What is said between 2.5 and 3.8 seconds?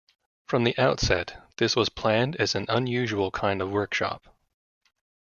an unusual kind of